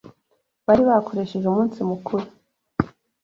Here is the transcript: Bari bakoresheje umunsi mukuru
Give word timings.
Bari 0.65 0.81
bakoresheje 0.89 1.45
umunsi 1.49 1.77
mukuru 1.89 2.25